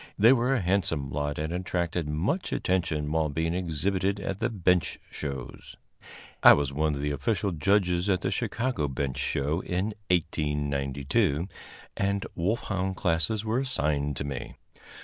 They 0.17 0.33
were 0.33 0.55
a 0.55 0.61
handsome 0.61 1.11
lot 1.11 1.37
and 1.37 1.53
attracted 1.53 2.09
much 2.09 2.51
attention 2.51 3.11
while 3.11 3.29
being 3.29 3.53
exhibited 3.53 4.19
at 4.19 4.39
the 4.39 4.49
bench 4.49 4.97
shows. 5.11 5.75
I 6.41 6.53
was 6.53 6.73
one 6.73 6.95
of 6.95 7.01
the 7.01 7.11
official 7.11 7.51
judges 7.51 8.09
at 8.09 8.21
the 8.21 8.31
Chicago 8.31 8.87
Bench 8.87 9.19
Show 9.19 9.59
in 9.61 9.93
1892, 10.09 11.47
and 11.95 12.25
wolfhound 12.33 12.95
classes 12.95 13.45
were 13.45 13.59
assigned 13.59 14.25
me. 14.25 14.55